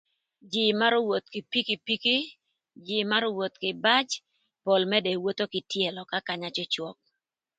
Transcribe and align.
Jïï 0.51 0.77
marö 0.79 0.97
woth 1.07 1.27
kï 1.33 1.47
pikipiki, 1.51 2.17
jïï 2.85 3.07
marö 3.11 3.27
woth 3.37 3.55
kï 3.61 3.71
bac, 3.83 4.07
pol 4.63 4.81
mërë 4.89 5.03
d'ewotho 5.05 5.45
kï 5.53 5.61
tyëlö 5.71 6.01
ka 6.11 6.19
kanya 6.27 6.49
cwöcwök 6.55 6.97